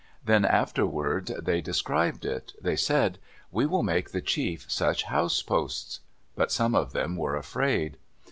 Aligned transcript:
Then 0.25 0.45
afterward 0.45 1.27
they 1.39 1.61
described 1.61 2.25
it. 2.25 2.53
They 2.59 2.75
said, 2.75 3.19
"We 3.51 3.67
will 3.67 3.83
make 3.83 4.09
the 4.09 4.19
chief 4.21 4.65
such 4.67 5.03
house 5.03 5.43
posts." 5.43 5.99
But 6.35 6.51
some 6.51 6.73
of 6.73 6.91
them 6.93 7.15
were 7.15 7.35
afraid. 7.35 7.97